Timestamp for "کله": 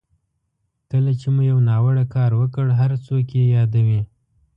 0.91-1.11